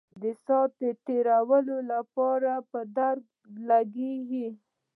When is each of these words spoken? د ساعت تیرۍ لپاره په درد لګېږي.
د 0.21 0.23
ساعت 0.45 0.77
تیرۍ 1.05 1.69
لپاره 1.91 2.51
په 2.71 2.79
درد 2.97 3.25
لګېږي. 3.69 4.47